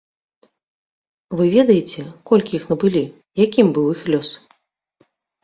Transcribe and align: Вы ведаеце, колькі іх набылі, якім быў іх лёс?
Вы 1.39 1.45
ведаеце, 1.55 2.01
колькі 2.31 2.51
іх 2.59 2.63
набылі, 2.71 3.03
якім 3.45 3.67
быў 3.77 3.87
іх 3.95 4.01
лёс? 4.11 4.29